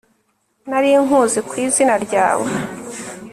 [0.69, 2.49] nari nkuzi ku izina ryawe